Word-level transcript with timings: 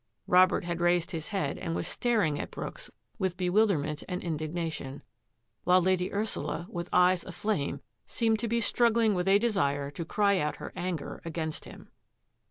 Robert 0.25 0.63
had 0.63 0.81
raised 0.81 1.11
his 1.11 1.27
head 1.27 1.59
and 1.59 1.75
was 1.75 1.87
star 1.87 2.23
ing 2.23 2.39
at 2.39 2.49
Brooks 2.49 2.89
with 3.19 3.37
bewilderment 3.37 4.01
and 4.09 4.23
indignation; 4.23 5.03
while 5.63 5.79
Lady 5.79 6.11
Ursula, 6.11 6.65
with 6.71 6.89
eyes 6.91 7.23
aflame, 7.23 7.81
seemed 8.07 8.39
to 8.39 8.47
be 8.47 8.59
struggling 8.61 9.13
with^ 9.13 9.27
a 9.27 9.37
desire 9.37 9.91
to 9.91 10.03
cry 10.03 10.39
out 10.39 10.55
her 10.55 10.73
anger 10.75 11.21
against 11.23 11.65
him. 11.65 11.91